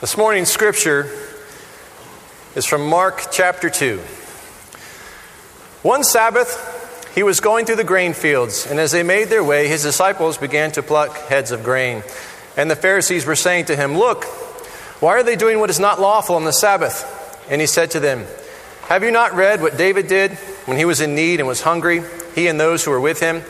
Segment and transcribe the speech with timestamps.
[0.00, 1.10] This morning's scripture
[2.54, 3.98] is from Mark chapter 2.
[5.82, 9.68] One Sabbath, he was going through the grain fields, and as they made their way,
[9.68, 12.02] his disciples began to pluck heads of grain.
[12.56, 14.24] And the Pharisees were saying to him, Look,
[15.02, 17.46] why are they doing what is not lawful on the Sabbath?
[17.50, 18.24] And he said to them,
[18.84, 20.32] Have you not read what David did
[20.64, 22.02] when he was in need and was hungry,
[22.34, 23.42] he and those who were with him?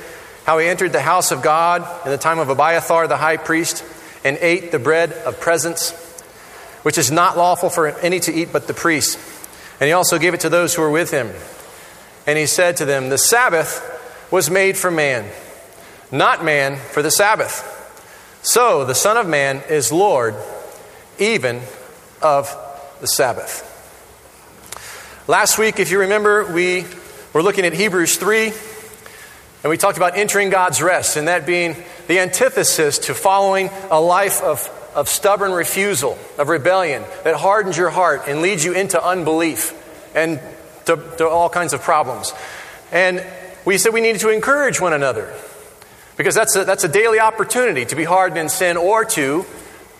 [0.46, 3.84] How he entered the house of God in the time of Abiathar the high priest
[4.24, 6.09] and ate the bread of presence?
[6.82, 9.18] Which is not lawful for any to eat but the priest.
[9.80, 11.30] And he also gave it to those who were with him.
[12.26, 15.30] And he said to them, The Sabbath was made for man,
[16.12, 17.76] not man for the Sabbath.
[18.42, 20.34] So the Son of Man is Lord
[21.18, 21.60] even
[22.22, 22.54] of
[23.00, 23.66] the Sabbath.
[25.28, 26.86] Last week, if you remember, we
[27.32, 31.76] were looking at Hebrews 3, and we talked about entering God's rest, and that being
[32.08, 37.90] the antithesis to following a life of of stubborn refusal, of rebellion, that hardens your
[37.90, 39.74] heart and leads you into unbelief
[40.14, 40.40] and
[40.86, 42.32] to, to, all kinds of problems.
[42.90, 43.24] And
[43.64, 45.32] we said we needed to encourage one another
[46.16, 49.44] because that's a, that's a daily opportunity to be hardened in sin or to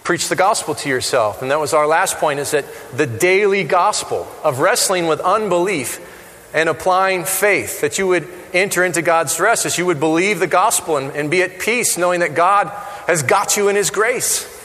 [0.02, 1.42] preach the gospel to yourself.
[1.42, 6.06] And that was our last point is that the daily gospel of wrestling with unbelief
[6.52, 10.46] and applying faith, that you would enter into God's rest, that you would believe the
[10.46, 12.68] gospel and, and be at peace knowing that God
[13.06, 14.59] has got you in His grace.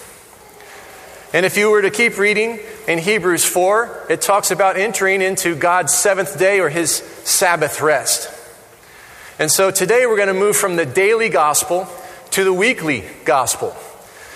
[1.34, 5.56] And if you were to keep reading in Hebrews 4, it talks about entering into
[5.56, 8.32] God's seventh day or his Sabbath rest.
[9.38, 11.90] And so today we're going to move from the daily gospel
[12.32, 13.76] to the weekly gospel.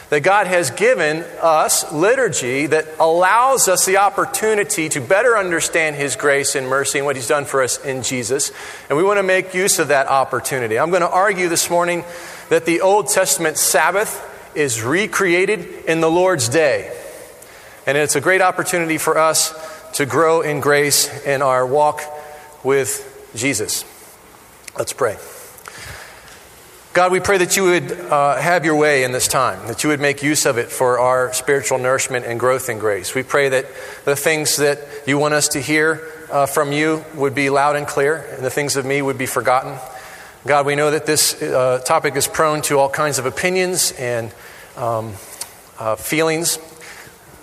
[0.09, 6.15] That God has given us liturgy that allows us the opportunity to better understand His
[6.15, 8.51] grace and mercy and what He's done for us in Jesus.
[8.89, 10.79] And we want to make use of that opportunity.
[10.79, 12.03] I'm going to argue this morning
[12.49, 16.95] that the Old Testament Sabbath is recreated in the Lord's day.
[17.85, 19.53] And it's a great opportunity for us
[19.93, 22.01] to grow in grace in our walk
[22.63, 23.83] with Jesus.
[24.77, 25.17] Let's pray.
[26.91, 29.89] God, we pray that you would uh, have your way in this time, that you
[29.89, 33.13] would make use of it for our spiritual nourishment and growth in grace.
[33.13, 33.67] We pray that
[34.05, 37.87] the things that you want us to hear uh, from you would be loud and
[37.87, 39.77] clear, and the things of me would be forgotten.
[40.47, 44.33] God, we know that this uh, topic is prone to all kinds of opinions and
[44.77, 45.13] um,
[45.77, 46.57] uh, feelings.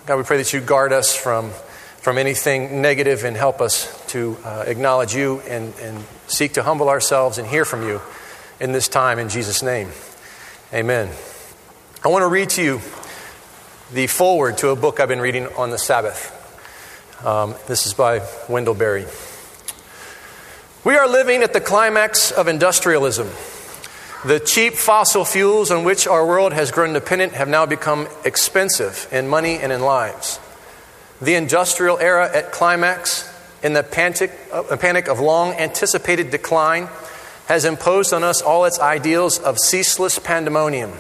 [0.07, 1.51] God, we pray that you guard us from,
[1.99, 6.89] from anything negative and help us to uh, acknowledge you and, and seek to humble
[6.89, 8.01] ourselves and hear from you
[8.61, 9.91] in this time in Jesus' name.
[10.73, 11.11] Amen.
[12.03, 12.81] I want to read to you
[13.93, 16.33] the foreword to a book I've been reading on the Sabbath.
[17.27, 19.05] Um, this is by Wendell Berry.
[20.87, 23.29] We are living at the climax of industrialism.
[24.25, 29.09] The cheap fossil fuels on which our world has grown dependent have now become expensive
[29.11, 30.39] in money and in lives.
[31.21, 33.29] The industrial era at climax,
[33.65, 36.89] in the panic, uh, panic of long anticipated decline,
[37.47, 40.93] has imposed on us all its ideals of ceaseless pandemonium.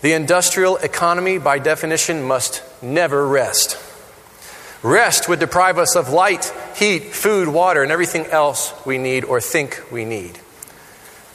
[0.00, 3.78] The industrial economy, by definition, must never rest.
[4.82, 9.40] Rest would deprive us of light, heat, food, water, and everything else we need or
[9.40, 10.40] think we need.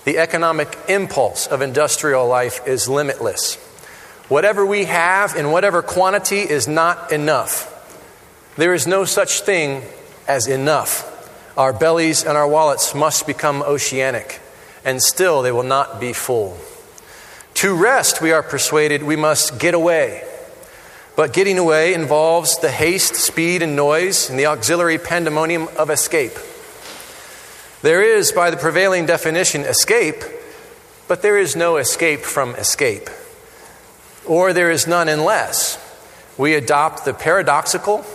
[0.04, 3.56] The economic impulse of industrial life is limitless.
[4.28, 7.74] Whatever we have in whatever quantity is not enough.
[8.58, 9.84] There is no such thing
[10.28, 11.14] as enough.
[11.58, 14.42] Our bellies and our wallets must become oceanic,
[14.84, 16.58] and still they will not be full.
[17.56, 20.27] To rest, we are persuaded, we must get away
[21.18, 26.34] but getting away involves the haste, speed, and noise and the auxiliary pandemonium of escape.
[27.82, 30.24] There is, by the prevailing definition, escape,
[31.08, 33.10] but there is no escape from escape.
[34.28, 35.84] Or there is none unless
[36.38, 38.06] we adopt the paradoxical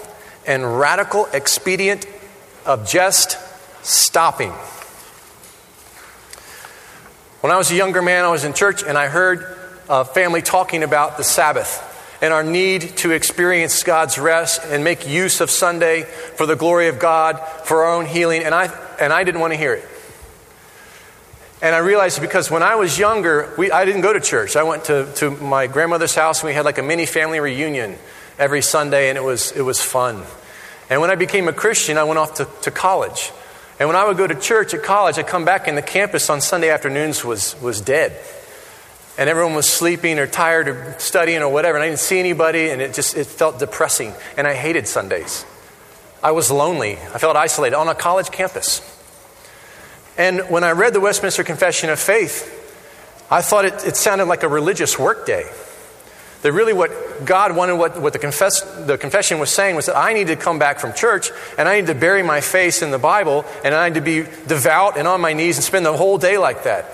[0.46, 2.06] and radical expedient
[2.64, 3.36] of just
[3.84, 4.52] stopping.
[7.40, 9.58] When I was a younger man, I was in church and I heard
[9.88, 11.88] a family talking about the Sabbath
[12.22, 16.86] and our need to experience God's rest and make use of Sunday for the glory
[16.86, 18.44] of God, for our own healing.
[18.44, 19.88] And I, and I didn't want to hear it.
[21.60, 24.54] And I realized because when I was younger, we, I didn't go to church.
[24.54, 27.96] I went to, to my grandmother's house and we had like a mini family reunion
[28.38, 30.22] every Sunday, and it was, it was fun.
[30.88, 33.32] And when I became a Christian, I went off to, to college.
[33.80, 36.30] And when I would go to church at college, I'd come back and the campus
[36.30, 38.16] on Sunday afternoons was, was dead
[39.18, 42.70] and everyone was sleeping or tired or studying or whatever, and I didn't see anybody,
[42.70, 44.12] and it just it felt depressing.
[44.36, 45.44] And I hated Sundays.
[46.22, 46.92] I was lonely.
[46.92, 48.80] I felt isolated on a college campus.
[50.16, 52.58] And when I read the Westminster Confession of Faith,
[53.30, 55.44] I thought it, it sounded like a religious workday.
[56.42, 56.90] That really what
[57.24, 60.36] God wanted, what, what the, confess, the confession was saying was that I need to
[60.36, 63.74] come back from church and I need to bury my face in the Bible and
[63.74, 66.64] I need to be devout and on my knees and spend the whole day like
[66.64, 66.92] that.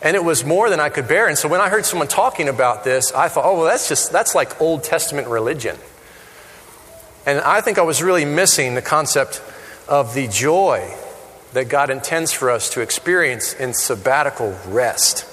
[0.00, 1.26] And it was more than I could bear.
[1.26, 4.12] And so when I heard someone talking about this, I thought, oh, well, that's just,
[4.12, 5.76] that's like Old Testament religion.
[7.26, 9.42] And I think I was really missing the concept
[9.88, 10.94] of the joy
[11.52, 15.26] that God intends for us to experience in sabbatical rest.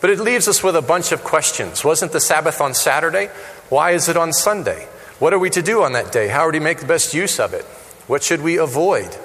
[0.00, 1.84] But it leaves us with a bunch of questions.
[1.84, 3.26] Wasn't the Sabbath on Saturday?
[3.68, 4.88] Why is it on Sunday?
[5.18, 6.28] What are we to do on that day?
[6.28, 7.64] How are we to make the best use of it?
[8.06, 9.16] What should we avoid?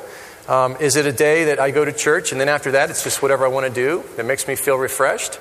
[0.47, 3.03] Um, is it a day that I go to church and then after that it's
[3.03, 5.39] just whatever I want to do that makes me feel refreshed?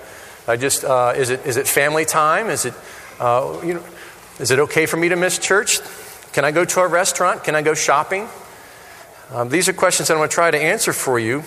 [0.49, 2.49] I just uh, is it is it family time?
[2.49, 2.75] Is it
[3.21, 3.85] uh, you know
[4.41, 5.79] is it okay for me to miss church?
[6.33, 7.45] Can I go to a restaurant?
[7.45, 8.29] Can I go shopping?
[9.31, 11.45] Um, these are questions that I'm going to try to answer for you.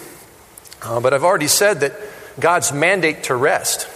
[0.81, 1.94] Uh, but I've already said that
[2.39, 3.88] God's mandate to rest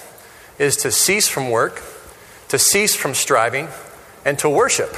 [0.59, 1.81] is to cease from work,
[2.49, 3.67] to cease from striving,
[4.25, 4.95] and to worship.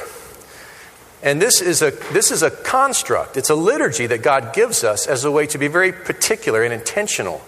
[1.24, 5.08] And this is, a, this is a construct, it's a liturgy that God gives us
[5.08, 7.42] as a way to be very particular and intentional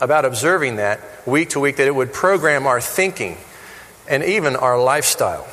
[0.00, 3.36] about observing that week to week, that it would program our thinking
[4.08, 5.46] and even our lifestyle.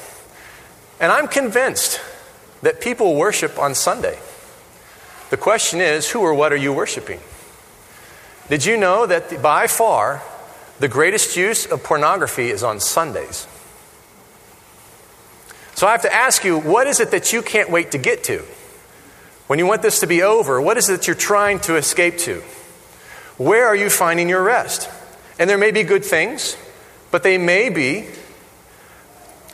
[1.00, 2.02] And I'm convinced
[2.62, 4.18] that people worship on Sunday.
[5.30, 7.20] The question is who or what are you worshiping?
[8.50, 10.24] Did you know that by far
[10.80, 13.46] the greatest use of pornography is on Sundays?
[15.78, 18.24] So I have to ask you, what is it that you can't wait to get
[18.24, 18.40] to?
[19.46, 22.18] When you want this to be over, what is it that you're trying to escape
[22.22, 22.42] to?
[23.38, 24.90] Where are you finding your rest?
[25.38, 26.58] And there may be good things,
[27.12, 28.08] but they may be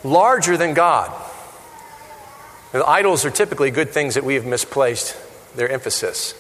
[0.06, 1.12] larger than God.
[2.72, 5.18] The idols are typically good things that we have misplaced
[5.58, 6.36] their emphasis.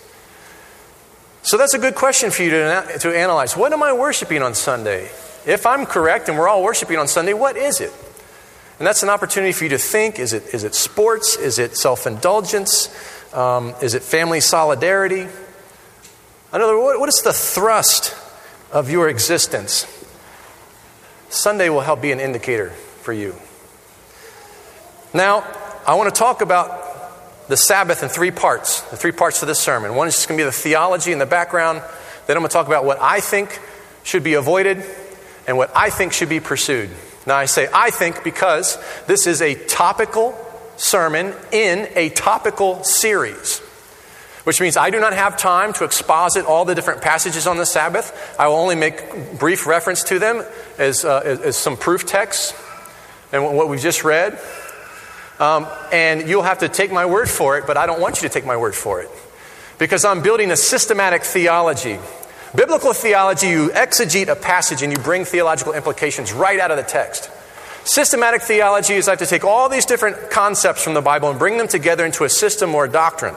[1.41, 3.57] So that's a good question for you to, to analyze.
[3.57, 5.09] What am I worshiping on Sunday?
[5.45, 7.91] If I'm correct and we're all worshiping on Sunday, what is it?
[8.79, 11.35] And that's an opportunity for you to think is it, is it sports?
[11.35, 12.89] Is it self indulgence?
[13.33, 15.21] Um, is it family solidarity?
[15.21, 18.15] In other words, what is the thrust
[18.71, 19.87] of your existence?
[21.29, 22.69] Sunday will help be an indicator
[23.01, 23.35] for you.
[25.13, 25.43] Now,
[25.85, 29.59] I want to talk about the Sabbath in three parts, the three parts of this
[29.59, 29.95] sermon.
[29.95, 31.81] One is just going to be the theology in the background.
[32.27, 33.59] Then I'm going to talk about what I think
[34.03, 34.83] should be avoided
[35.47, 36.89] and what I think should be pursued.
[37.25, 38.77] Now, I say I think because
[39.07, 40.37] this is a topical
[40.77, 43.59] sermon in a topical series,
[44.43, 47.65] which means I do not have time to exposit all the different passages on the
[47.65, 48.35] Sabbath.
[48.37, 50.43] I will only make brief reference to them
[50.77, 52.53] as, uh, as, as some proof texts
[53.31, 54.39] and what we've just read.
[55.39, 58.27] Um, and you'll have to take my word for it, but I don't want you
[58.27, 59.09] to take my word for it.
[59.79, 61.97] Because I'm building a systematic theology.
[62.55, 66.83] Biblical theology, you exegete a passage and you bring theological implications right out of the
[66.83, 67.31] text.
[67.83, 71.39] Systematic theology is I have to take all these different concepts from the Bible and
[71.39, 73.33] bring them together into a system or a doctrine,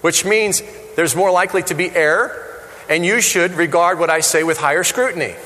[0.00, 0.62] which means
[0.96, 4.82] there's more likely to be error, and you should regard what I say with higher
[4.82, 5.36] scrutiny.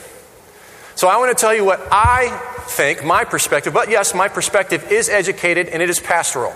[0.94, 2.28] So I want to tell you what I
[2.68, 6.54] think, my perspective, but yes, my perspective is educated and it is pastoral.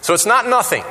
[0.00, 0.84] So it's not nothing,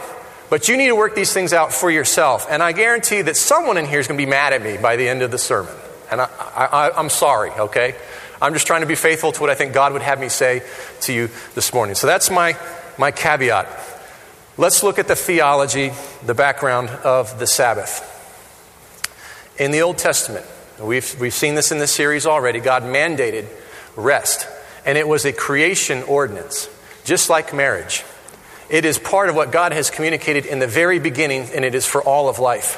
[0.49, 2.47] but you need to work these things out for yourself.
[2.49, 4.95] And I guarantee that someone in here is going to be mad at me by
[4.95, 5.73] the end of the sermon.
[6.11, 7.95] And I, I, I'm sorry, okay?
[8.41, 10.63] I'm just trying to be faithful to what I think God would have me say
[11.01, 11.95] to you this morning.
[11.95, 12.57] So that's my,
[12.97, 13.67] my caveat.
[14.57, 15.91] Let's look at the theology,
[16.25, 18.09] the background of the Sabbath.
[19.57, 20.45] In the Old Testament,
[20.79, 22.59] We've, we've seen this in this series already.
[22.59, 23.47] God mandated
[23.95, 24.47] rest,
[24.85, 26.67] and it was a creation ordinance,
[27.05, 28.03] just like marriage.
[28.69, 31.85] It is part of what God has communicated in the very beginning, and it is
[31.85, 32.75] for all of life.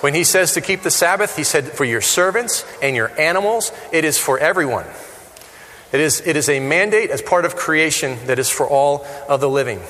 [0.00, 3.72] When He says to keep the Sabbath, He said for your servants and your animals,
[3.92, 4.86] it is for everyone.
[5.92, 9.40] It is, it is a mandate as part of creation that is for all of
[9.40, 9.80] the living.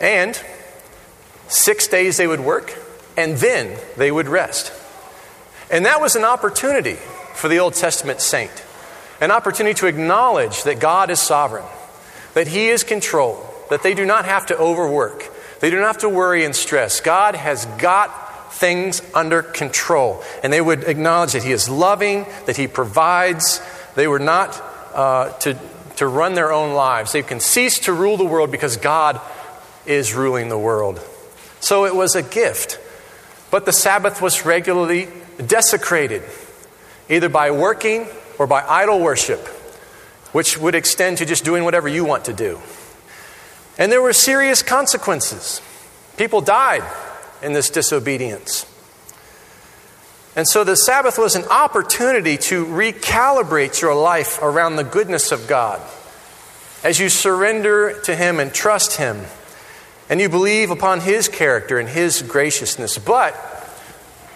[0.00, 0.40] And
[1.48, 2.76] six days they would work,
[3.16, 4.72] and then they would rest.
[5.70, 6.96] And that was an opportunity
[7.34, 8.64] for the Old Testament saint
[9.20, 11.64] an opportunity to acknowledge that God is sovereign,
[12.34, 13.36] that He is control,
[13.70, 15.24] that they do not have to overwork,
[15.60, 17.00] they do not have to worry and stress.
[17.00, 20.22] God has got things under control.
[20.42, 23.60] And they would acknowledge that He is loving, that He provides.
[23.94, 24.60] They were not
[24.94, 25.58] uh, to,
[25.96, 27.12] to run their own lives.
[27.12, 29.20] They can cease to rule the world because God
[29.86, 31.00] is ruling the world.
[31.60, 32.78] So it was a gift.
[33.50, 35.08] But the Sabbath was regularly
[35.44, 36.22] desecrated,
[37.08, 38.06] either by working
[38.38, 39.40] or by idol worship,
[40.32, 42.60] which would extend to just doing whatever you want to do.
[43.80, 45.62] And there were serious consequences.
[46.18, 46.84] People died
[47.42, 48.66] in this disobedience.
[50.36, 55.48] And so the Sabbath was an opportunity to recalibrate your life around the goodness of
[55.48, 55.80] God.
[56.84, 59.24] As you surrender to Him and trust Him,
[60.10, 62.98] and you believe upon His character and His graciousness.
[62.98, 63.34] But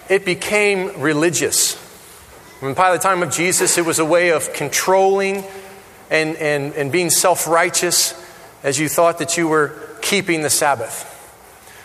[0.09, 1.79] it became religious.
[2.63, 5.43] And by the time of Jesus, it was a way of controlling
[6.09, 8.24] and, and, and being self righteous
[8.65, 11.11] as you thought that you were keeping the Sabbath.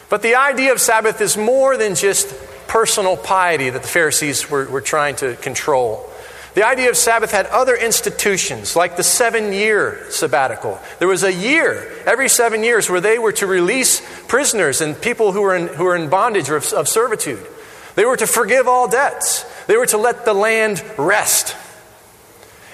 [0.09, 2.35] But the idea of Sabbath is more than just
[2.67, 6.11] personal piety that the Pharisees were, were trying to control.
[6.55, 10.81] The idea of Sabbath had other institutions, like the seven year sabbatical.
[10.99, 15.33] There was a year, every seven years, where they were to release prisoners and people
[15.33, 17.47] who were in, who were in bondage or of, of servitude.
[17.95, 19.45] They were to forgive all debts.
[19.67, 21.55] They were to let the land rest.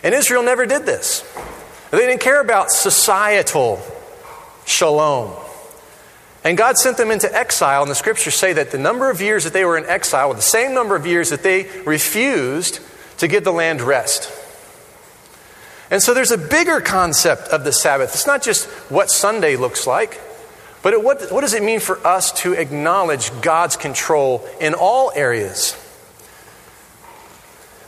[0.04, 1.24] And Israel never did this.
[1.90, 3.82] They didn't care about societal
[4.66, 5.32] shalom.
[6.44, 9.44] And God sent them into exile, and the scriptures say that the number of years
[9.44, 12.80] that they were in exile were the same number of years that they refused
[13.18, 14.30] to give the land rest.
[15.90, 18.10] And so there's a bigger concept of the Sabbath.
[18.12, 20.20] It's not just what Sunday looks like,
[20.82, 25.10] but it, what, what does it mean for us to acknowledge God's control in all
[25.14, 25.76] areas?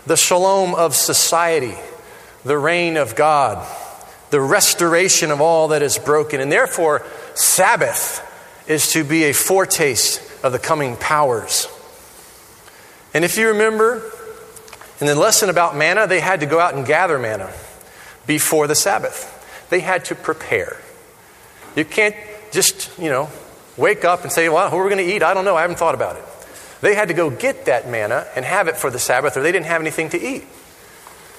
[0.06, 1.76] The shalom of society,
[2.44, 3.64] the reign of God,
[4.30, 6.40] the restoration of all that is broken.
[6.40, 7.04] And therefore,
[7.34, 8.24] Sabbath
[8.68, 11.66] is to be a foretaste of the coming powers.
[13.14, 14.02] And if you remember,
[15.00, 17.52] in the lesson about manna, they had to go out and gather manna
[18.26, 19.34] before the Sabbath.
[19.70, 20.76] They had to prepare.
[21.74, 22.16] You can't
[22.52, 23.30] just, you know,
[23.76, 25.22] wake up and say, well, who are we going to eat?
[25.22, 25.56] I don't know.
[25.56, 26.24] I haven't thought about it.
[26.80, 29.52] They had to go get that manna and have it for the Sabbath, or they
[29.52, 30.44] didn't have anything to eat.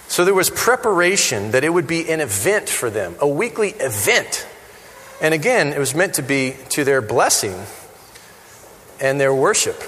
[0.10, 4.48] So there was preparation that it would be an event for them, a weekly event.
[5.22, 7.56] And again, it was meant to be to their blessing
[9.00, 9.80] and their worship.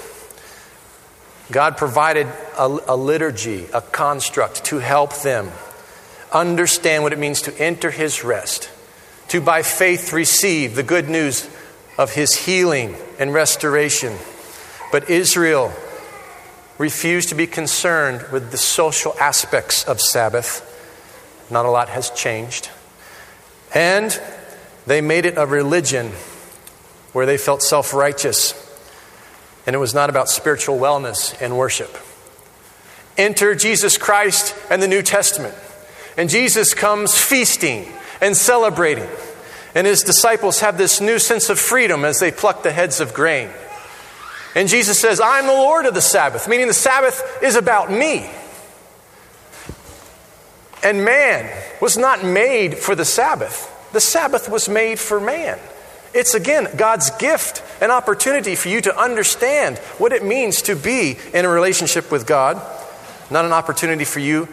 [1.50, 5.50] God provided a, a, liturgy, a construct to help them
[6.32, 8.70] understand what it means to enter His rest,
[9.28, 11.50] to by faith receive the good news
[11.98, 14.16] of His healing and restoration.
[14.92, 15.72] But Israel
[16.78, 20.68] refused to be concerned with the social aspects of Sabbath.
[21.50, 22.70] Not a lot has changed.
[23.74, 24.20] And
[24.86, 26.12] they made it a religion
[27.12, 28.54] where they felt self righteous
[29.66, 31.96] and it was not about spiritual wellness and worship.
[33.16, 35.54] Enter Jesus Christ and the New Testament.
[36.16, 37.86] And Jesus comes feasting
[38.20, 39.08] and celebrating.
[39.74, 43.14] And his disciples have this new sense of freedom as they pluck the heads of
[43.14, 43.50] grain.
[44.54, 48.28] And Jesus says, I'm the Lord of the Sabbath, meaning the Sabbath is about me.
[50.82, 55.58] And man was not made for the Sabbath, the Sabbath was made for man.
[56.14, 61.16] It's again God's gift, an opportunity for you to understand what it means to be
[61.32, 62.60] in a relationship with God,
[63.30, 64.48] not an opportunity for you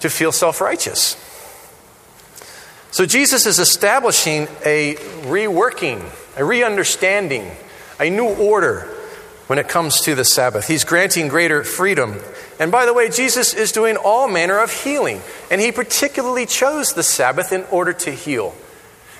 [0.00, 1.16] to feel self righteous.
[2.92, 6.02] So Jesus is establishing a reworking,
[6.36, 7.50] a re understanding,
[8.00, 8.92] a new order
[9.46, 10.66] when it comes to the Sabbath.
[10.66, 12.20] He's granting greater freedom.
[12.58, 16.94] And by the way, Jesus is doing all manner of healing, and he particularly chose
[16.94, 18.54] the Sabbath in order to heal.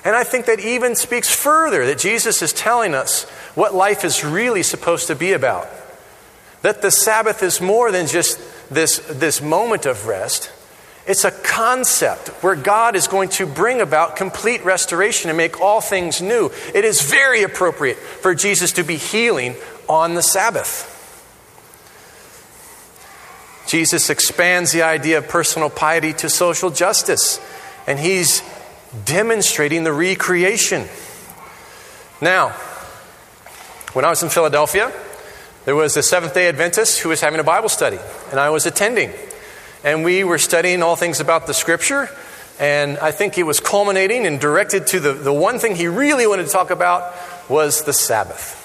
[0.03, 3.23] And I think that even speaks further that Jesus is telling us
[3.55, 5.67] what life is really supposed to be about.
[6.61, 10.51] That the Sabbath is more than just this, this moment of rest.
[11.07, 15.79] It's a concept where God is going to bring about complete restoration and make all
[15.79, 16.51] things new.
[16.75, 19.55] It is very appropriate for Jesus to be healing
[19.87, 20.93] on the Sabbath.
[23.67, 27.39] Jesus expands the idea of personal piety to social justice,
[27.85, 28.41] and he's
[29.05, 30.87] demonstrating the recreation.
[32.21, 32.49] Now,
[33.93, 34.91] when I was in Philadelphia,
[35.63, 37.99] there was a Seventh day Adventist who was having a Bible study,
[38.31, 39.11] and I was attending.
[39.83, 42.09] And we were studying all things about the Scripture,
[42.59, 46.25] and I think it was culminating and directed to the, the one thing he really
[46.25, 47.13] wanted to talk about
[47.49, 48.63] was the Sabbath.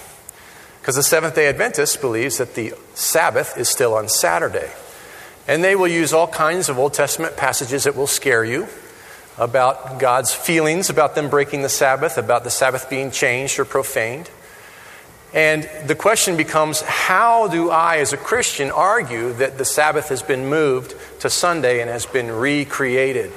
[0.81, 4.71] Because the Seventh day Adventist believes that the Sabbath is still on Saturday.
[5.47, 8.69] And they will use all kinds of Old Testament passages that will scare you
[9.39, 14.31] about God's feelings about them breaking the Sabbath, about the Sabbath being changed or profaned.
[15.35, 20.23] And the question becomes how do I, as a Christian, argue that the Sabbath has
[20.23, 23.33] been moved to Sunday and has been recreated?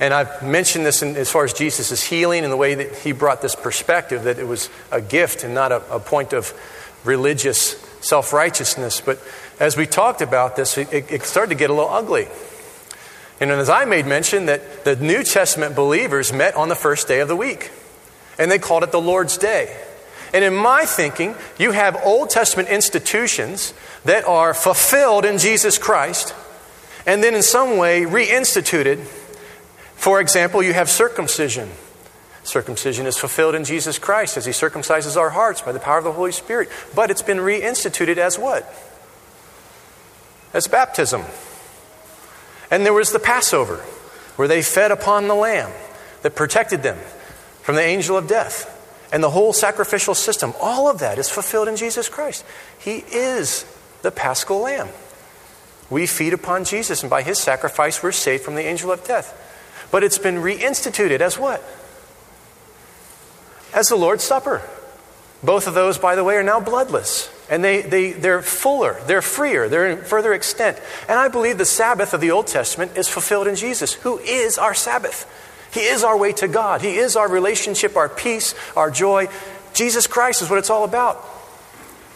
[0.00, 3.12] And I've mentioned this in, as far as Jesus' healing and the way that he
[3.12, 6.52] brought this perspective that it was a gift and not a, a point of
[7.04, 9.00] religious self righteousness.
[9.00, 9.20] But
[9.60, 12.26] as we talked about this, it, it started to get a little ugly.
[13.40, 17.20] And as I made mention, that the New Testament believers met on the first day
[17.20, 17.70] of the week,
[18.38, 19.76] and they called it the Lord's Day.
[20.34, 23.72] And in my thinking, you have Old Testament institutions
[24.04, 26.34] that are fulfilled in Jesus Christ
[27.06, 29.04] and then in some way reinstituted.
[29.94, 31.70] For example, you have circumcision.
[32.42, 36.04] Circumcision is fulfilled in Jesus Christ as He circumcises our hearts by the power of
[36.04, 36.68] the Holy Spirit.
[36.96, 38.68] But it's been reinstituted as what?
[40.52, 41.22] As baptism.
[42.72, 43.76] And there was the Passover,
[44.34, 45.70] where they fed upon the lamb
[46.22, 46.98] that protected them
[47.62, 48.72] from the angel of death.
[49.14, 52.44] And the whole sacrificial system, all of that is fulfilled in Jesus Christ.
[52.80, 53.64] He is
[54.02, 54.88] the paschal lamb.
[55.88, 59.86] We feed upon Jesus, and by his sacrifice, we're saved from the angel of death.
[59.92, 61.62] But it's been reinstituted as what?
[63.72, 64.62] As the Lord's Supper.
[65.44, 67.30] Both of those, by the way, are now bloodless.
[67.48, 70.80] And they, they, they're fuller, they're freer, they're in further extent.
[71.08, 74.58] And I believe the Sabbath of the Old Testament is fulfilled in Jesus, who is
[74.58, 75.30] our Sabbath.
[75.74, 79.28] He is our way to God, He is our relationship, our peace, our joy.
[79.74, 81.22] Jesus Christ is what it's all about.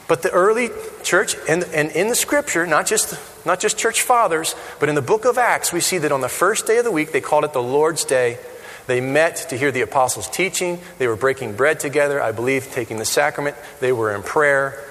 [0.06, 0.70] But the early
[1.02, 5.02] church, and, and in the scripture, not just, not just church fathers, but in the
[5.02, 7.44] book of Acts, we see that on the first day of the week, they called
[7.44, 8.38] it the Lord's Day.
[8.86, 10.80] They met to hear the apostles' teaching.
[10.96, 13.56] They were breaking bread together, I believe, taking the sacrament.
[13.80, 14.82] They were in prayer.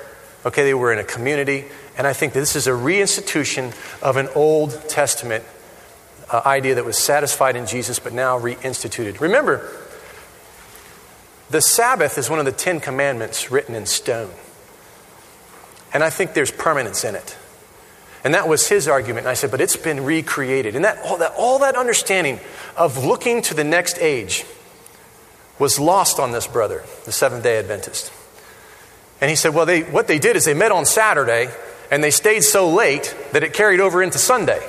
[0.46, 1.66] Okay, they were in a community.
[1.98, 5.44] And I think this is a reinstitution of an Old Testament
[6.32, 9.20] uh, idea that was satisfied in Jesus but now reinstituted.
[9.20, 9.70] Remember,
[11.50, 14.32] the Sabbath is one of the Ten Commandments written in stone.
[15.94, 17.38] And I think there's permanence in it.
[18.24, 19.20] And that was his argument.
[19.26, 20.76] And I said, but it's been recreated.
[20.76, 22.40] And that all, that all that understanding
[22.76, 24.46] of looking to the next age
[25.60, 28.12] was lost on this brother, the Seventh day Adventist.
[29.22, 31.50] And he said, well, they, what they did is they met on Saturday
[31.90, 34.62] and they stayed so late that it carried over into Sunday.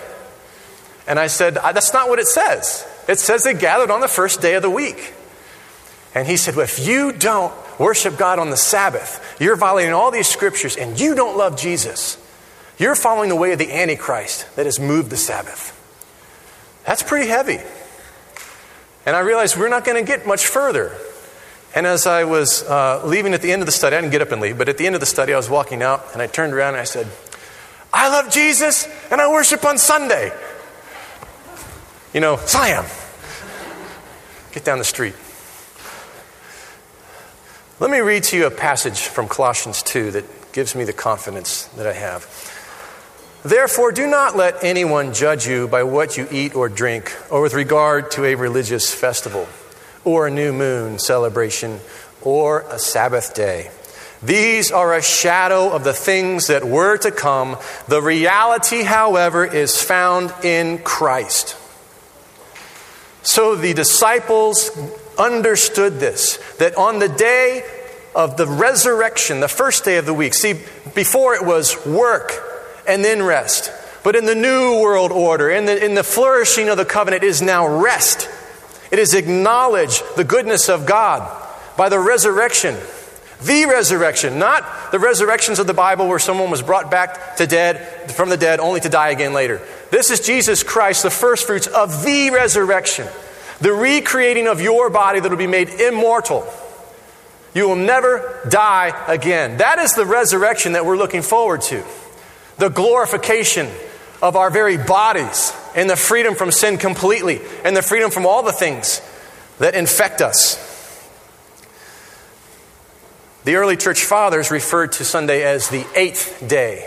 [1.08, 2.86] And I said, that's not what it says.
[3.08, 5.14] It says they gathered on the first day of the week.
[6.14, 10.10] And he said, well, if you don't worship God on the Sabbath, you're violating all
[10.10, 12.18] these scriptures and you don't love Jesus.
[12.78, 15.74] You're following the way of the Antichrist that has moved the Sabbath.
[16.84, 17.58] That's pretty heavy.
[19.06, 20.92] And I realized we're not going to get much further.
[21.74, 24.20] And as I was uh, leaving at the end of the study, I didn't get
[24.22, 26.20] up and leave, but at the end of the study, I was walking out and
[26.20, 27.06] I turned around and I said,
[27.92, 30.32] I love Jesus and I worship on Sunday.
[32.14, 32.86] You know, slam.
[34.52, 35.14] Get down the street.
[37.80, 41.66] Let me read to you a passage from Colossians 2 that gives me the confidence
[41.76, 42.26] that I have.
[43.44, 47.52] Therefore, do not let anyone judge you by what you eat or drink, or with
[47.52, 49.46] regard to a religious festival,
[50.02, 51.78] or a new moon celebration,
[52.22, 53.70] or a Sabbath day.
[54.22, 57.58] These are a shadow of the things that were to come.
[57.86, 61.56] The reality, however, is found in Christ.
[63.28, 64.70] So the disciples
[65.18, 67.62] understood this that on the day
[68.14, 70.54] of the resurrection, the first day of the week, see,
[70.94, 72.32] before it was work
[72.88, 73.70] and then rest.
[74.02, 77.42] But in the new world order, in the, in the flourishing of the covenant, is
[77.42, 78.30] now rest.
[78.90, 81.30] It is acknowledge the goodness of God
[81.76, 82.76] by the resurrection.
[83.42, 88.10] The resurrection, not the resurrections of the Bible where someone was brought back to dead
[88.12, 89.60] from the dead only to die again later.
[89.90, 93.06] This is Jesus Christ, the first fruits of the resurrection
[93.60, 96.46] the recreating of your body that will be made immortal.
[97.54, 99.58] You will never die again.
[99.58, 101.84] That is the resurrection that we're looking forward to.
[102.58, 103.68] The glorification
[104.22, 108.42] of our very bodies and the freedom from sin completely and the freedom from all
[108.42, 109.00] the things
[109.58, 110.64] that infect us.
[113.48, 116.86] The early church fathers referred to Sunday as the eighth day.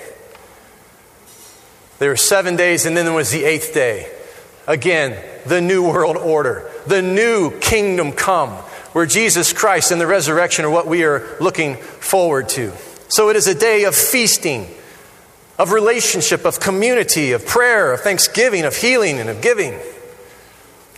[1.97, 4.07] There were seven days, and then there was the eighth day.
[4.67, 8.49] Again, the new world order, the new kingdom come,
[8.93, 12.73] where Jesus Christ and the resurrection are what we are looking forward to.
[13.07, 14.67] So it is a day of feasting,
[15.57, 19.79] of relationship, of community, of prayer, of thanksgiving, of healing, and of giving.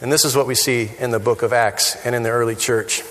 [0.02, 2.58] And this is what we see in the book of Acts and in the early
[2.58, 3.02] church.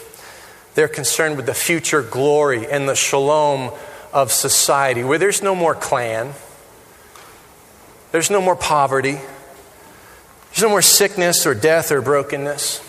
[0.74, 3.72] They're concerned with the future glory and the shalom
[4.12, 6.32] of society, where there's no more clan,
[8.10, 9.18] there's no more poverty,
[10.50, 12.80] there's no more sickness or death or brokenness.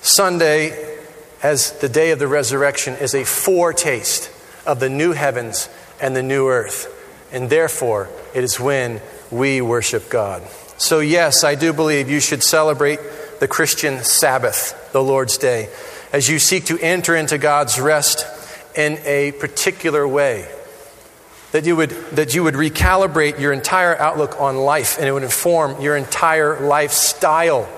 [0.00, 0.98] Sunday,
[1.42, 4.30] as the day of the resurrection, is a foretaste
[4.64, 5.68] of the new heavens
[6.00, 6.92] and the new earth.
[7.32, 10.42] And therefore, it is when we worship God.
[10.78, 13.00] So, yes, I do believe you should celebrate
[13.40, 15.68] the Christian Sabbath, the Lord's Day,
[16.12, 18.26] as you seek to enter into God's rest
[18.76, 20.48] in a particular way
[21.52, 25.22] that you would, that you would recalibrate your entire outlook on life and it would
[25.22, 27.68] inform your entire lifestyle.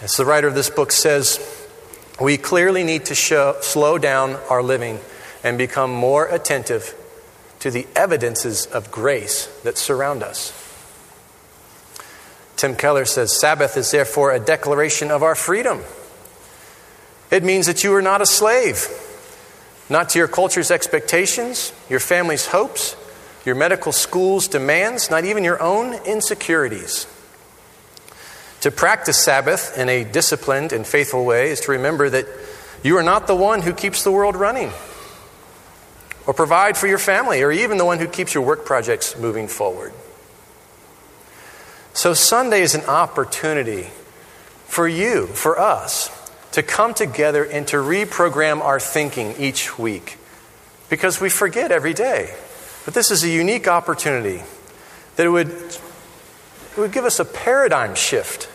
[0.00, 1.40] As the writer of this book says,
[2.20, 5.00] we clearly need to show, slow down our living
[5.42, 6.94] and become more attentive
[7.60, 10.52] to the evidences of grace that surround us.
[12.58, 15.84] Tim Keller says Sabbath is therefore a declaration of our freedom.
[17.30, 18.88] It means that you are not a slave,
[19.88, 22.96] not to your culture's expectations, your family's hopes,
[23.44, 27.06] your medical school's demands, not even your own insecurities.
[28.62, 32.26] To practice Sabbath in a disciplined and faithful way is to remember that
[32.82, 34.72] you are not the one who keeps the world running,
[36.26, 39.46] or provide for your family, or even the one who keeps your work projects moving
[39.46, 39.92] forward.
[41.92, 43.88] So, Sunday is an opportunity
[44.66, 46.10] for you, for us,
[46.52, 50.16] to come together and to reprogram our thinking each week
[50.88, 52.34] because we forget every day.
[52.84, 54.42] But this is a unique opportunity
[55.16, 55.80] that it would, it
[56.76, 58.48] would give us a paradigm shift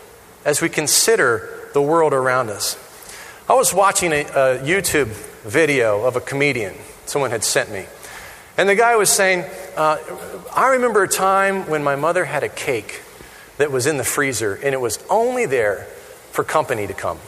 [0.46, 2.78] as we consider the world around us.
[3.50, 5.08] I was watching a, a YouTube
[5.44, 6.74] video of a comedian
[7.06, 7.86] someone had sent me.
[8.58, 9.98] And the guy was saying, uh,
[10.56, 13.02] I remember a time when my mother had a cake
[13.58, 15.86] that was in the freezer, and it was only there
[16.32, 17.20] for company to come.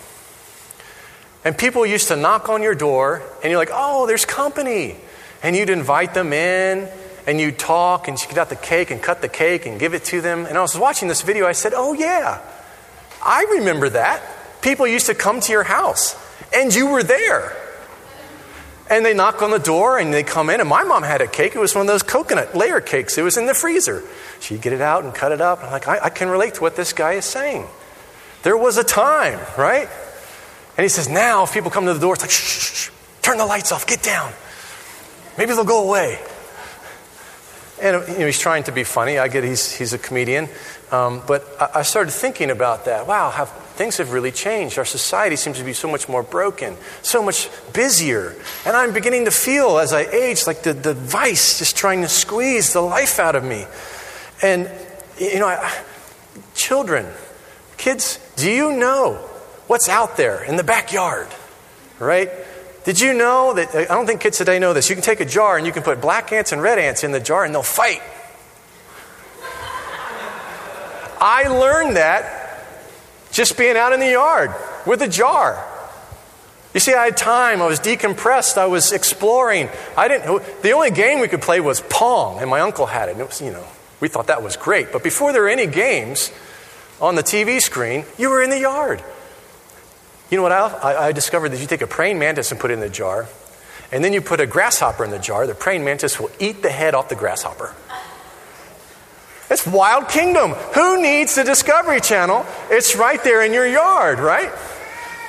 [1.44, 4.98] And people used to knock on your door, and you're like, oh, there's company.
[5.44, 6.90] And you'd invite them in,
[7.28, 9.94] and you'd talk, and you get out the cake and cut the cake and give
[9.94, 10.46] it to them.
[10.46, 12.42] And I was watching this video, I said, oh, yeah,
[13.24, 14.24] I remember that.
[14.62, 16.16] People used to come to your house,
[16.56, 17.56] and you were there.
[18.90, 20.60] And they knock on the door and they come in.
[20.60, 21.56] And my mom had a cake.
[21.56, 23.18] It was one of those coconut layer cakes.
[23.18, 24.04] It was in the freezer.
[24.40, 25.64] She'd get it out and cut it up.
[25.64, 27.66] I'm like, I, I can relate to what this guy is saying.
[28.44, 29.90] There was a time, right?
[30.78, 32.90] And he says, now if people come to the door, it's like, shh, shh, shh,
[33.24, 34.32] turn the lights off, get down.
[35.38, 36.20] Maybe they'll go away.
[37.82, 39.18] And you know, he's trying to be funny.
[39.18, 40.48] I get he's, he's a comedian.
[40.92, 43.08] Um, but I, I started thinking about that.
[43.08, 44.78] Wow, how things have really changed.
[44.78, 48.36] Our society seems to be so much more broken, so much busier.
[48.66, 52.08] And I'm beginning to feel as I age like the, the vice just trying to
[52.08, 53.66] squeeze the life out of me.
[54.42, 54.72] And,
[55.18, 55.74] you know, I,
[56.54, 57.06] children,
[57.78, 59.16] kids, do you know
[59.68, 61.28] what's out there in the backyard?
[62.00, 62.30] Right?
[62.86, 63.74] Did you know that?
[63.74, 64.90] I don't think kids today know this.
[64.90, 67.12] You can take a jar and you can put black ants and red ants in
[67.12, 68.02] the jar and they'll fight.
[71.26, 72.64] I learned that
[73.32, 74.54] just being out in the yard
[74.86, 75.66] with a jar.
[76.76, 77.64] You see, I had time.
[77.64, 78.60] I was decompressed.
[78.60, 79.70] I was exploring.
[79.98, 80.62] I didn't.
[80.62, 83.14] The only game we could play was Pong, and my uncle had it.
[83.14, 83.66] And it was, you know,
[84.02, 84.92] we thought that was great.
[84.92, 86.32] But before there were any games
[87.02, 89.04] on the TV screen, you were in the yard.
[90.30, 92.76] You know what I, I discovered that you take a praying mantis and put it
[92.76, 93.28] in the jar,
[93.92, 95.48] and then you put a grasshopper in the jar.
[95.48, 97.74] The praying mantis will eat the head off the grasshopper.
[99.50, 100.52] It's Wild Kingdom.
[100.52, 102.46] Who needs the Discovery Channel?
[102.70, 104.52] It's right there in your yard, right?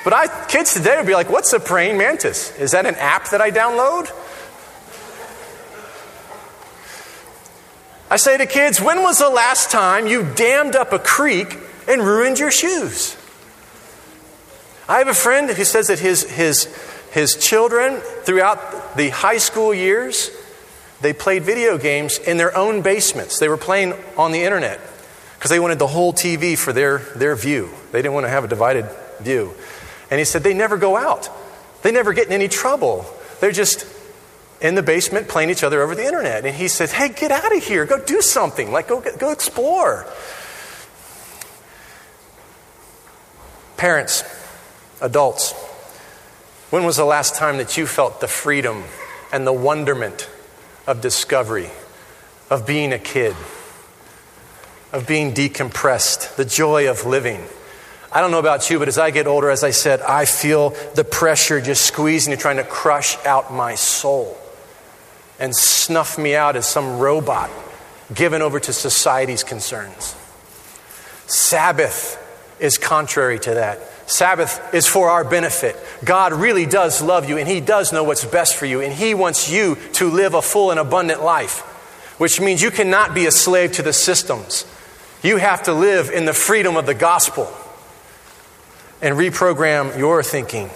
[0.03, 2.57] But I, kids today would be like, what's a praying mantis?
[2.57, 4.09] Is that an app that I download?
[8.09, 12.01] I say to kids, when was the last time you dammed up a creek and
[12.01, 13.17] ruined your shoes?
[14.87, 16.73] I have a friend who says that his, his,
[17.11, 20.31] his children, throughout the high school years,
[21.01, 23.39] they played video games in their own basements.
[23.39, 24.79] They were playing on the internet
[25.35, 27.69] because they wanted the whole TV for their, their view.
[27.91, 29.53] They didn't want to have a divided view.
[30.09, 31.29] And he said they never go out,
[31.83, 33.05] they never get in any trouble.
[33.39, 33.85] They're just
[34.59, 36.43] in the basement playing each other over the internet.
[36.45, 37.85] And he said, Hey, get out of here.
[37.85, 38.71] Go do something.
[38.71, 40.07] Like, go, go explore.
[43.75, 44.23] Parents,
[45.01, 45.51] adults,
[46.71, 48.83] when was the last time that you felt the freedom
[49.31, 50.27] and the wonderment
[50.87, 51.69] of discovery,
[52.49, 53.35] of being a kid,
[54.93, 57.43] of being decompressed, the joy of living.
[58.11, 60.69] I don't know about you, but as I get older, as I said, I feel
[60.95, 64.37] the pressure just squeezing and trying to crush out my soul
[65.39, 67.51] and snuff me out as some robot
[68.13, 70.15] given over to society's concerns.
[71.27, 72.23] Sabbath
[72.59, 73.79] is contrary to that.
[74.07, 75.75] Sabbath is for our benefit.
[76.03, 79.13] God really does love you and He does know what's best for you and He
[79.13, 81.59] wants you to live a full and abundant life,
[82.17, 84.65] which means you cannot be a slave to the systems.
[85.21, 87.51] You have to live in the freedom of the gospel
[89.01, 90.69] and reprogram your thinking.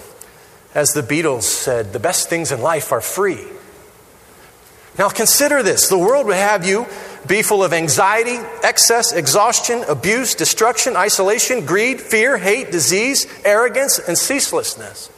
[0.76, 3.46] As the Beatles said, the best things in life are free.
[4.98, 6.86] Now consider this the world would have you
[7.28, 14.18] be full of anxiety, excess, exhaustion, abuse, destruction, isolation, greed, fear, hate, disease, arrogance, and
[14.18, 15.10] ceaselessness.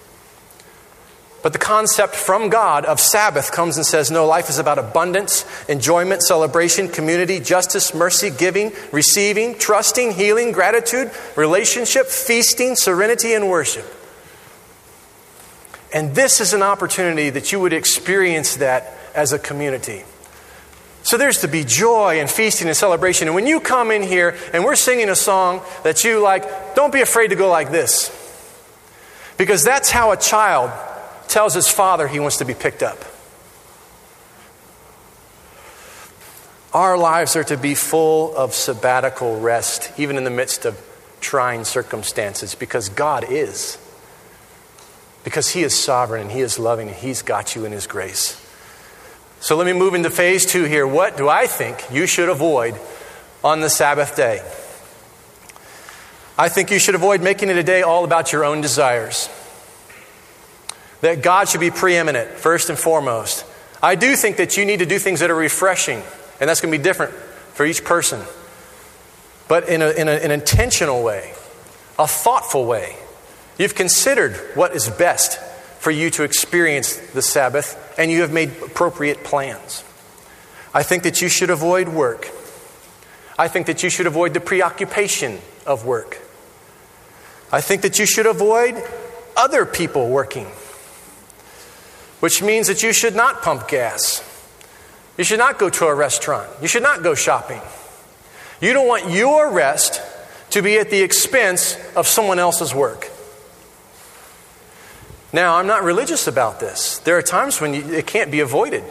[1.41, 5.45] But the concept from God of Sabbath comes and says, no, life is about abundance,
[5.67, 13.85] enjoyment, celebration, community, justice, mercy, giving, receiving, trusting, healing, gratitude, relationship, feasting, serenity, and worship.
[15.93, 20.03] And this is an opportunity that you would experience that as a community.
[21.03, 23.27] So there's to be joy and feasting and celebration.
[23.27, 26.93] And when you come in here and we're singing a song that you like, don't
[26.93, 28.09] be afraid to go like this.
[29.37, 30.71] Because that's how a child
[31.27, 33.03] tells his father he wants to be picked up.
[36.73, 40.81] Our lives are to be full of sabbatical rest, even in the midst of
[41.21, 43.77] trying circumstances, because God is.
[45.23, 48.39] Because He is sovereign and He is loving and He's got you in His grace.
[49.43, 50.87] So let me move into phase two here.
[50.87, 52.79] What do I think you should avoid
[53.43, 54.39] on the Sabbath day?
[56.37, 59.27] I think you should avoid making it a day all about your own desires.
[61.01, 63.45] That God should be preeminent, first and foremost.
[63.81, 66.01] I do think that you need to do things that are refreshing,
[66.39, 68.21] and that's going to be different for each person.
[69.49, 71.33] But in, a, in a, an intentional way,
[71.99, 72.95] a thoughtful way.
[73.59, 75.37] You've considered what is best
[75.83, 79.83] for you to experience the Sabbath, and you have made appropriate plans.
[80.73, 82.31] I think that you should avoid work.
[83.37, 86.21] I think that you should avoid the preoccupation of work.
[87.51, 88.81] I think that you should avoid
[89.35, 90.47] other people working,
[92.21, 94.23] which means that you should not pump gas.
[95.17, 96.49] You should not go to a restaurant.
[96.61, 97.59] You should not go shopping.
[98.61, 100.01] You don't want your rest
[100.51, 103.09] to be at the expense of someone else's work.
[105.33, 106.99] Now, I'm not religious about this.
[106.99, 108.83] There are times when you, it can't be avoided.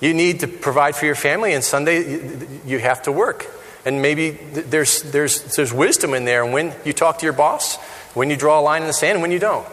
[0.00, 3.46] You need to provide for your family, and Sunday you have to work.
[3.84, 7.76] And maybe there's, there's, there's wisdom in there when you talk to your boss,
[8.14, 9.66] when you draw a line in the sand, and when you don't.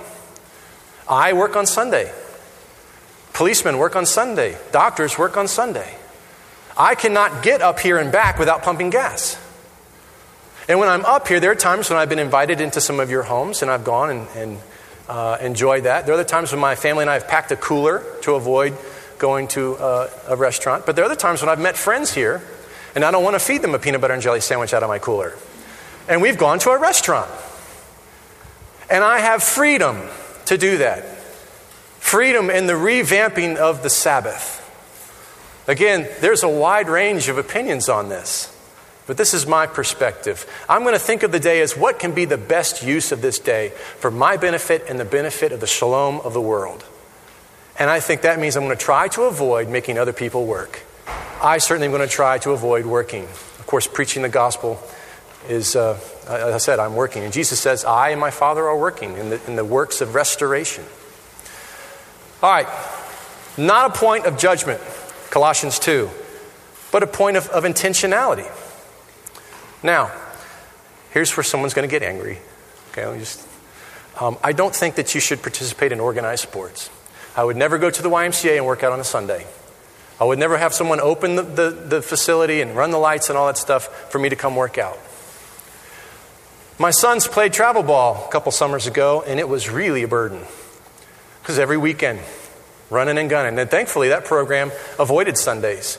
[1.09, 2.11] I work on Sunday.
[3.33, 4.57] Policemen work on Sunday.
[4.71, 5.97] Doctors work on Sunday.
[6.77, 9.37] I cannot get up here and back without pumping gas.
[10.67, 13.09] And when I'm up here, there are times when I've been invited into some of
[13.09, 14.57] your homes and I've gone and, and
[15.07, 16.05] uh, enjoyed that.
[16.05, 18.77] There are other times when my family and I have packed a cooler to avoid
[19.19, 20.85] going to uh, a restaurant.
[20.85, 22.41] But there are other times when I've met friends here
[22.95, 24.89] and I don't want to feed them a peanut butter and jelly sandwich out of
[24.89, 25.33] my cooler.
[26.07, 27.31] And we've gone to a restaurant.
[28.89, 30.01] And I have freedom
[30.45, 31.05] to do that.
[31.99, 34.59] Freedom in the revamping of the Sabbath.
[35.67, 38.52] Again, there's a wide range of opinions on this.
[39.05, 40.45] But this is my perspective.
[40.69, 43.21] I'm going to think of the day as what can be the best use of
[43.21, 46.85] this day for my benefit and the benefit of the shalom of the world.
[47.77, 50.83] And I think that means I'm going to try to avoid making other people work.
[51.41, 53.23] I certainly am going to try to avoid working.
[53.23, 54.81] Of course, preaching the gospel
[55.49, 57.23] is, uh, as I said, I'm working.
[57.23, 60.15] And Jesus says, I and my Father are working in the, in the works of
[60.15, 60.85] restoration.
[62.41, 62.67] All right,
[63.57, 64.81] not a point of judgment,
[65.29, 66.09] Colossians 2,
[66.91, 68.49] but a point of, of intentionality.
[69.83, 70.11] Now,
[71.11, 72.39] here's where someone's going to get angry.
[72.91, 73.45] Okay, just.
[74.19, 76.89] Um, I don't think that you should participate in organized sports.
[77.35, 79.45] I would never go to the YMCA and work out on a Sunday.
[80.21, 83.37] I would never have someone open the, the, the facility and run the lights and
[83.37, 84.97] all that stuff for me to come work out.
[86.77, 90.41] My sons played travel ball a couple summers ago, and it was really a burden.
[91.41, 92.19] Because every weekend,
[92.89, 93.59] running and gunning.
[93.59, 95.97] And thankfully, that program avoided Sundays.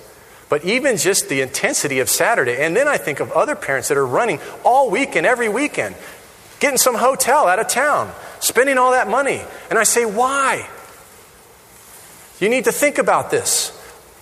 [0.48, 3.96] But even just the intensity of Saturday, and then I think of other parents that
[3.96, 5.94] are running all weekend, every weekend,
[6.60, 9.42] getting some hotel out of town, spending all that money.
[9.70, 10.68] And I say, why?
[12.40, 13.70] You need to think about this.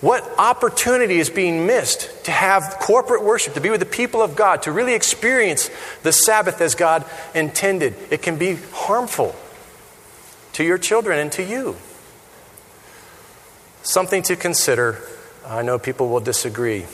[0.01, 4.35] What opportunity is being missed to have corporate worship, to be with the people of
[4.35, 5.69] God, to really experience
[6.03, 7.95] the Sabbath as God intended?
[8.09, 9.35] It can be harmful
[10.53, 11.77] to your children and to you.
[13.81, 15.01] Something to consider
[15.45, 16.85] I know people will disagree.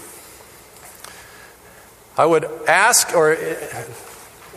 [2.17, 3.37] I would ask, or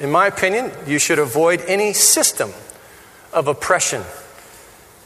[0.00, 2.52] in my opinion, you should avoid any system
[3.32, 4.02] of oppression,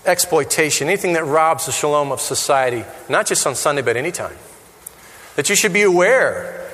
[0.05, 4.37] exploitation, anything that robs the shalom of society, not just on Sunday, but anytime.
[5.35, 6.71] That you should be aware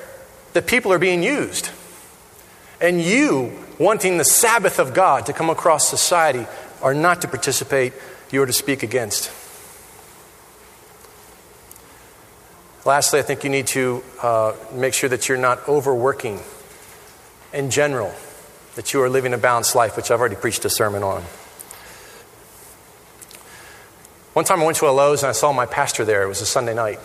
[0.52, 1.70] that people are being used.
[2.80, 6.46] And you, wanting the Sabbath of God to come across society,
[6.82, 7.92] are not to participate,
[8.30, 9.30] you are to speak against.
[12.84, 16.40] Lastly, I think you need to uh, make sure that you're not overworking
[17.52, 18.12] in general,
[18.74, 21.22] that you are living a balanced life, which I've already preached a sermon on.
[24.32, 26.22] One time I went to a Lowe's and I saw my pastor there.
[26.24, 26.98] It was a Sunday night.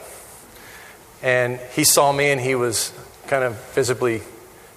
[1.21, 2.91] And he saw me and he was
[3.27, 4.21] kind of visibly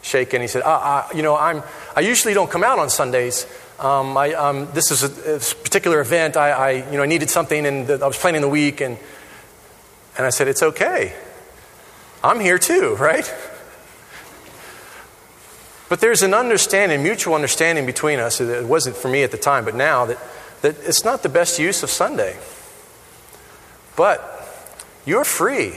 [0.03, 0.43] shaken.
[0.43, 1.63] He said, uh, uh, You know, I'm,
[1.97, 3.47] I usually don't come out on Sundays.
[3.79, 6.37] Um, I, um, this is a, a, particular event.
[6.37, 8.81] I, I, you know, I needed something and I was planning the week.
[8.81, 8.99] And
[10.17, 11.15] and I said, It's okay.
[12.23, 13.33] I'm here too, right?
[15.89, 18.41] But there's an understanding, mutual understanding between us.
[18.41, 20.19] It wasn't for me at the time, but now that
[20.63, 22.37] that it's not the best use of Sunday.
[23.97, 24.21] But
[25.05, 25.75] you're free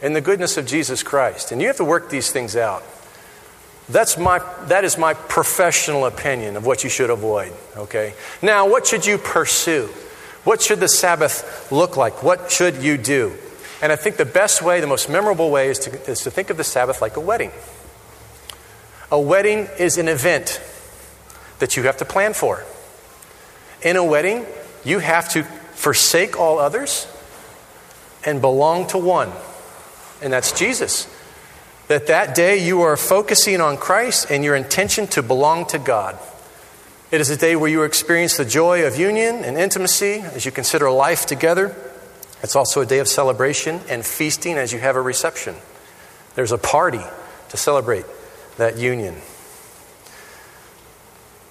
[0.00, 2.82] in the goodness of Jesus Christ, and you have to work these things out.
[3.88, 8.14] That's my, that is my professional opinion of what you should avoid, okay?
[8.40, 9.88] Now, what should you pursue?
[10.44, 12.22] What should the Sabbath look like?
[12.22, 13.36] What should you do?
[13.82, 16.50] And I think the best way, the most memorable way, is to, is to think
[16.50, 17.50] of the Sabbath like a wedding.
[19.10, 20.62] A wedding is an event
[21.58, 22.64] that you have to plan for.
[23.82, 24.46] In a wedding,
[24.84, 27.08] you have to forsake all others
[28.24, 29.32] and belong to one,
[30.22, 31.08] and that's Jesus.
[31.88, 36.16] That that day you are focusing on Christ and your intention to belong to God.
[37.10, 40.52] It is a day where you experience the joy of union and intimacy as you
[40.52, 41.76] consider life together.
[42.42, 45.54] It's also a day of celebration and feasting as you have a reception.
[46.34, 47.02] There's a party
[47.50, 48.04] to celebrate
[48.56, 49.16] that union.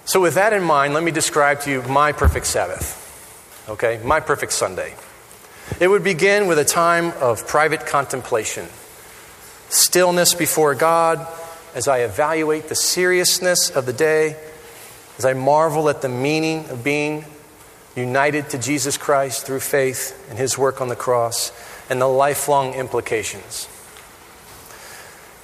[0.04, 2.98] So, with that in mind, let me describe to you my perfect Sabbath.
[3.68, 4.00] Okay?
[4.04, 4.94] My perfect Sunday.
[5.80, 8.66] It would begin with a time of private contemplation,
[9.68, 11.26] stillness before God
[11.74, 14.36] as I evaluate the seriousness of the day,
[15.16, 17.24] as I marvel at the meaning of being
[17.96, 21.52] united to Jesus Christ through faith and his work on the cross,
[21.90, 23.68] and the lifelong implications.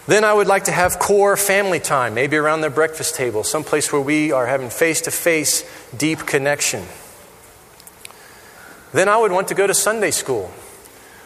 [0.07, 3.93] Then I would like to have core family time, maybe around the breakfast table, someplace
[3.93, 6.85] where we are having face to face, deep connection.
[8.95, 10.51] Then I would want to go to Sunday school.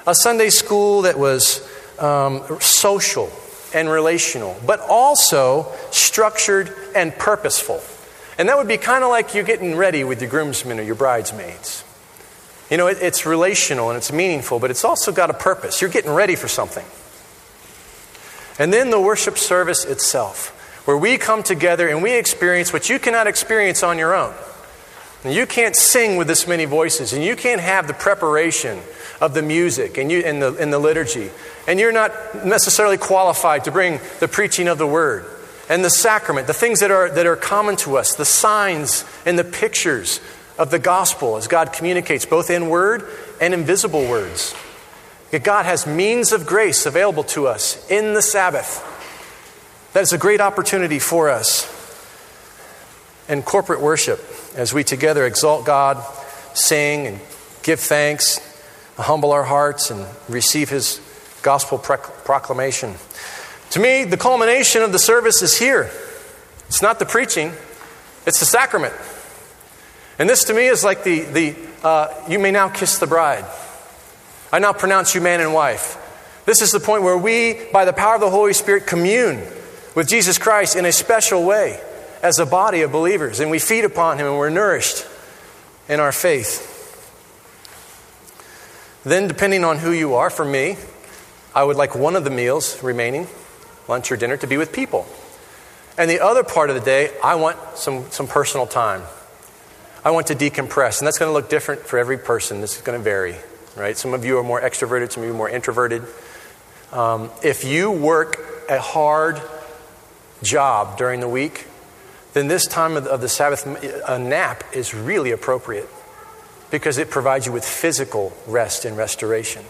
[0.04, 1.64] A Sunday school that was
[2.00, 3.30] um, social
[3.72, 7.80] and relational, but also structured and purposeful.
[8.38, 10.94] And that would be kind of like you getting ready with your groomsmen or your
[10.94, 11.84] bridesmaids.
[12.70, 15.80] You know, it, it's relational and it's meaningful, but it's also got a purpose.
[15.80, 16.84] You're getting ready for something.
[18.58, 20.48] And then the worship service itself,
[20.86, 24.34] where we come together and we experience what you cannot experience on your own.
[25.24, 28.80] And you can't sing with this many voices, and you can't have the preparation
[29.20, 31.30] of the music and, you, and, the, and the liturgy.
[31.68, 35.24] And you're not necessarily qualified to bring the preaching of the word
[35.68, 39.38] and the sacrament, the things that are, that are common to us, the signs and
[39.38, 40.20] the pictures
[40.58, 43.08] of the gospel as God communicates, both in word
[43.40, 44.54] and in visible words.
[45.42, 48.88] God has means of grace available to us in the Sabbath.
[49.94, 51.68] That is a great opportunity for us.
[53.28, 54.20] And corporate worship
[54.54, 56.04] as we together exalt God,
[56.54, 57.20] sing, and
[57.62, 58.40] give thanks,
[58.98, 61.00] humble our hearts, and receive His
[61.42, 62.94] gospel proclamation.
[63.72, 65.90] To me, the culmination of the service is here.
[66.68, 67.54] It's not the preaching,
[68.26, 68.92] it's the sacrament.
[70.18, 73.46] And this to me is like the, the uh, you may now kiss the bride.
[74.52, 75.96] I now pronounce you man and wife.
[76.44, 79.38] This is the point where we, by the power of the Holy Spirit, commune
[79.94, 81.80] with Jesus Christ in a special way
[82.22, 85.06] as a body of believers, and we feed upon Him and we're nourished
[85.88, 86.68] in our faith.
[89.02, 90.76] Then, depending on who you are, for me,
[91.54, 93.28] I would like one of the meals remaining,
[93.88, 95.06] lunch or dinner, to be with people.
[95.98, 99.02] And the other part of the day, I want some, some personal time.
[100.04, 101.00] I want to decompress.
[101.00, 102.60] And that's going to look different for every person.
[102.60, 103.36] This is going to vary,
[103.76, 103.96] right?
[103.96, 106.02] Some of you are more extroverted, some of you are more introverted.
[106.92, 108.36] Um, if you work
[108.68, 109.40] a hard
[110.42, 111.66] job during the week,
[112.32, 113.66] then this time of the Sabbath,
[114.08, 115.88] a nap is really appropriate
[116.70, 119.64] because it provides you with physical rest and restoration.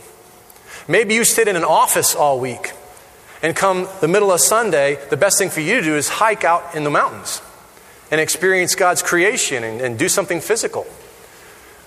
[0.87, 2.73] Maybe you sit in an office all week
[3.43, 6.45] and come the middle of Sunday, the best thing for you to do is hike
[6.45, 7.43] out in the mountains
[8.11, 10.87] and experience God's creation and, and do something physical.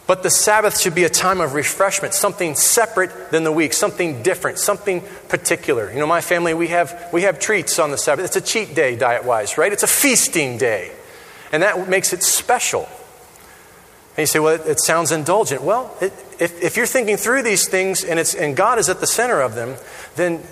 [0.08, 4.22] But the Sabbath should be a time of refreshment, something separate than the week, something
[4.22, 5.92] different, something particular.
[5.92, 8.26] You know, my family, we have, we have treats on the Sabbath.
[8.26, 9.74] It's a cheat day, diet wise, right?
[9.74, 10.92] It's a feasting day.
[11.52, 12.88] And that makes it special.
[14.12, 15.64] And you say, well, it, it sounds indulgent.
[15.64, 19.00] Well, it, if, if you're thinking through these things and, it's, and God is at
[19.00, 19.76] the center of them,
[20.18, 20.44] then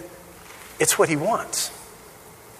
[0.83, 1.71] it's what He wants.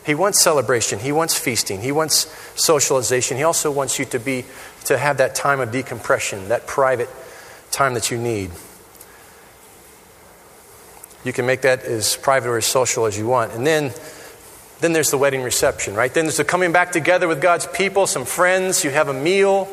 [0.05, 0.99] He wants celebration.
[0.99, 1.81] He wants feasting.
[1.81, 3.37] He wants socialization.
[3.37, 4.45] He also wants you to be
[4.85, 7.09] to have that time of decompression, that private
[7.71, 8.51] time that you need.
[11.23, 13.53] You can make that as private or as social as you want.
[13.53, 13.93] And then
[14.79, 16.13] then there's the wedding reception, right?
[16.13, 19.69] Then there's the coming back together with God's people, some friends, you have a meal.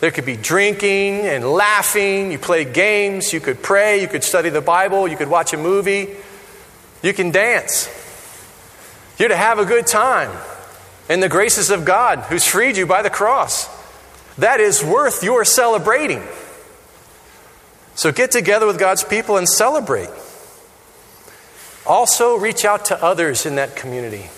[0.00, 2.30] There could be drinking and laughing.
[2.30, 3.32] You play games.
[3.32, 4.00] You could pray.
[4.00, 5.08] You could study the Bible.
[5.08, 6.16] You could watch a movie.
[7.02, 7.88] You can dance.
[9.18, 10.30] You're to have a good time
[11.08, 13.68] in the graces of God who's freed you by the cross.
[14.36, 16.22] That is worth your celebrating.
[17.94, 20.10] So get together with God's people and celebrate.
[21.86, 24.30] Also, reach out to others in that community.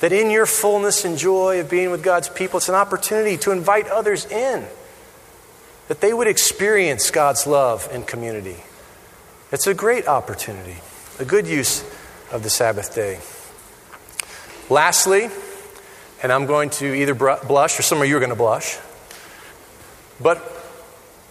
[0.00, 3.50] That in your fullness and joy of being with God's people, it's an opportunity to
[3.50, 4.66] invite others in.
[5.88, 8.56] that they would experience God's love and community.
[9.52, 10.76] It's a great opportunity,
[11.18, 11.82] a good use
[12.32, 13.20] of the Sabbath day.
[14.68, 15.28] Lastly,
[16.22, 18.78] and I'm going to either blush or some of you are going to blush,
[20.20, 20.38] but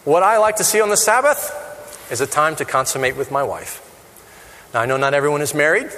[0.06, 3.44] what I like to see on the Sabbath is a time to consummate with my
[3.44, 3.80] wife.
[4.74, 5.90] Now, I know not everyone is married.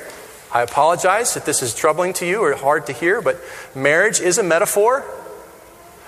[0.53, 3.39] I apologize if this is troubling to you or hard to hear, but
[3.75, 5.03] marriage is a metaphor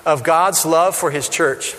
[0.06, 1.76] of God's love for His church.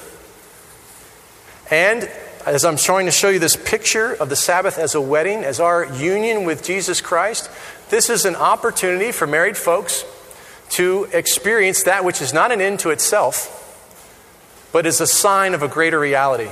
[1.71, 2.11] And
[2.49, 5.61] as I'm trying to show you this picture of the Sabbath as a wedding, as
[5.61, 7.51] our union with Jesus Christ,
[7.91, 10.05] this is an opportunity for married folks
[10.71, 13.55] to experience that which is not an end to itself,
[14.73, 16.51] but is a sign of a greater reality.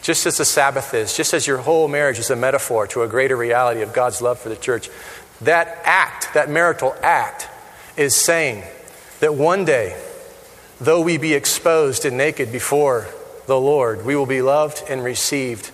[0.00, 3.08] Just as the Sabbath is, just as your whole marriage is a metaphor to a
[3.08, 4.88] greater reality of God's love for the church,
[5.42, 7.48] that act, that marital act,
[7.96, 8.64] is saying
[9.20, 10.00] that one day,
[10.80, 13.06] though we be exposed and naked before
[13.46, 15.70] the Lord, we will be loved and received,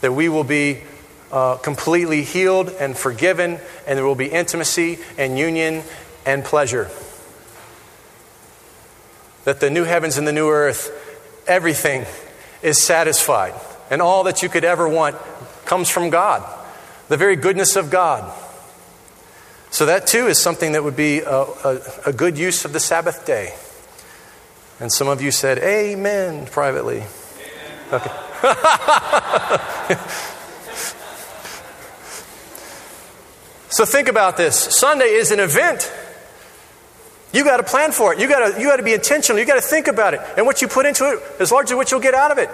[0.00, 0.82] that we will be
[1.32, 5.82] uh, completely healed and forgiven, and there will be intimacy and union
[6.24, 6.90] and pleasure.
[9.44, 10.90] That the new heavens and the new earth,
[11.46, 12.04] everything
[12.62, 13.54] is satisfied,
[13.90, 15.16] and all that you could ever want
[15.64, 16.44] comes from God,
[17.08, 18.32] the very goodness of God.
[19.70, 22.80] So, that too is something that would be a, a, a good use of the
[22.80, 23.52] Sabbath day.
[24.78, 27.04] And some of you said, Amen, privately.
[27.92, 28.10] Okay.
[33.70, 35.90] so, think about this Sunday is an event.
[37.32, 38.18] You got to plan for it.
[38.18, 39.38] You got to you got to be intentional.
[39.38, 40.20] You got to think about it.
[40.36, 42.50] And what you put into it is largely what you'll get out of it.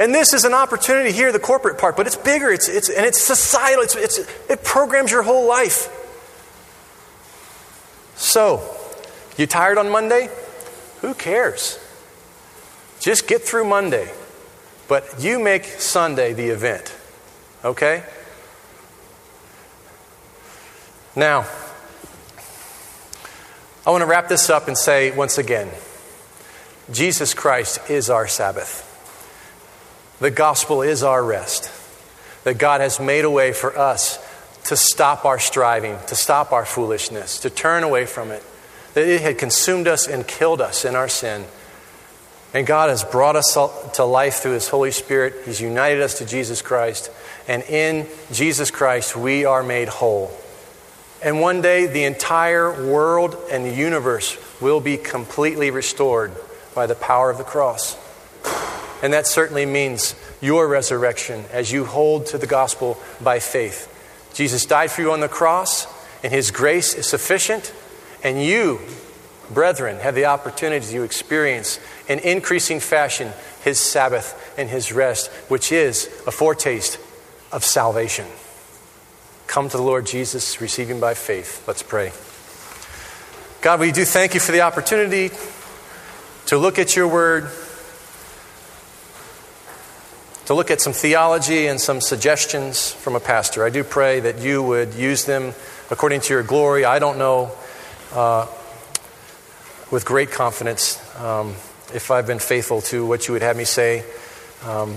[0.00, 2.50] And this is an opportunity here, the corporate part, but it's bigger.
[2.50, 3.84] It's, it's, and it's societal.
[3.84, 4.18] It's, it's,
[4.50, 5.88] it programs your whole life.
[8.16, 8.62] So,
[9.36, 10.28] you tired on Monday?
[11.02, 11.78] Who cares?
[13.00, 14.10] Just get through Monday.
[14.88, 16.94] But you make Sunday the event.
[17.64, 18.04] Okay?
[21.14, 21.46] Now,
[23.84, 25.68] I want to wrap this up and say once again
[26.90, 28.88] Jesus Christ is our Sabbath.
[30.20, 31.70] The gospel is our rest.
[32.44, 34.18] That God has made a way for us
[34.64, 38.44] to stop our striving, to stop our foolishness, to turn away from it.
[38.94, 41.44] That it had consumed us and killed us in our sin.
[42.54, 43.54] And God has brought us
[43.94, 45.34] to life through His Holy Spirit.
[45.46, 47.10] He's united us to Jesus Christ.
[47.48, 50.30] And in Jesus Christ, we are made whole.
[51.24, 56.32] And one day, the entire world and the universe will be completely restored
[56.74, 57.96] by the power of the cross.
[59.02, 63.88] And that certainly means your resurrection as you hold to the gospel by faith.
[64.34, 65.86] Jesus died for you on the cross,
[66.22, 67.72] and his grace is sufficient.
[68.24, 68.80] And you,
[69.50, 73.32] brethren, have the opportunity to experience in increasing fashion
[73.64, 76.98] his Sabbath and his rest, which is a foretaste
[77.50, 78.26] of salvation
[79.52, 81.62] come to the Lord Jesus, receiving by faith.
[81.68, 82.10] Let's pray.
[83.60, 85.30] God, we do thank you for the opportunity
[86.46, 87.50] to look at your word,
[90.46, 93.62] to look at some theology and some suggestions from a pastor.
[93.62, 95.52] I do pray that you would use them
[95.90, 96.86] according to your glory.
[96.86, 97.52] I don't know
[98.12, 98.46] uh,
[99.90, 101.54] with great confidence um,
[101.94, 104.04] if I've been faithful to what you would have me say.
[104.64, 104.96] Um,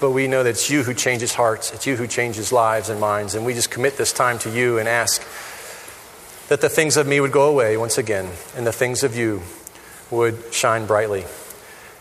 [0.00, 3.00] but we know that it's you who changes hearts, it's you who changes lives and
[3.00, 3.34] minds.
[3.34, 5.22] And we just commit this time to you and ask
[6.48, 9.42] that the things of me would go away once again, and the things of you
[10.10, 11.24] would shine brightly.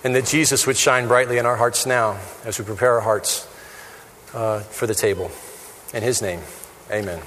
[0.04, 3.48] And that Jesus would shine brightly in our hearts now as we prepare our hearts
[4.34, 5.32] uh, for the table.
[5.94, 6.42] In his name,
[6.92, 7.24] amen.